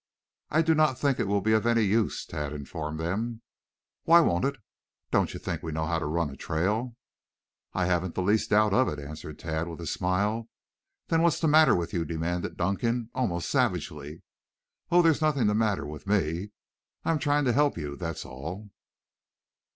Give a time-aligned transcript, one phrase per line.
[0.49, 3.43] "I do not think it will be of any use," Tad informed them.
[4.03, 4.55] "Why won't it?
[5.11, 6.95] Don't you think we know how to run a trail?"
[7.73, 10.49] "I haven't the least doubt of it," answered Tad with a smile.
[11.09, 14.23] "Then what's the matter with you?" demanded Dunkan almost savagely.
[14.89, 16.49] "Oh, there's nothing the matter with me.
[17.05, 18.71] I am trying to help you, that's all."